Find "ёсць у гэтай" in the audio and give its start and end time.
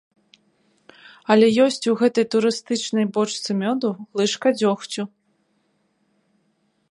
1.65-2.25